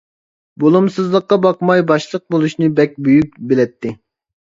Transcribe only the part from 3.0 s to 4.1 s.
بۈيۈك بىلەتتى.